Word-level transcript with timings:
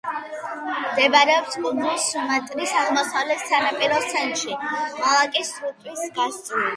მდებარეობს 0.83 1.57
კუნძულ 1.65 1.99
სუმატრის 2.05 2.73
აღმოსავლეთ 2.83 3.43
სანაპიროს 3.49 4.07
ცენტრში, 4.15 4.57
მალაკის 4.63 5.53
სრუტის 5.59 6.03
გასწვრივ. 6.17 6.65